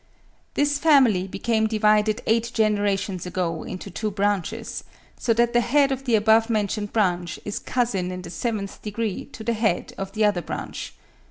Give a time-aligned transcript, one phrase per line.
[0.55, 4.83] This family became divided eight generations ago into two branches;
[5.15, 9.25] so that the head of the above mentioned branch is cousin in the seventh degree
[9.25, 10.95] to the head of the other branch.